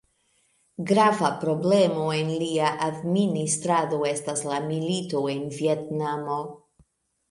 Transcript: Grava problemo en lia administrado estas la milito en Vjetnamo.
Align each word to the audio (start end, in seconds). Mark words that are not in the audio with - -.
Grava 0.91 1.29
problemo 1.43 2.07
en 2.21 2.33
lia 2.45 2.73
administrado 2.87 4.03
estas 4.17 4.45
la 4.53 4.61
milito 4.75 5.27
en 5.39 5.49
Vjetnamo. 5.61 6.45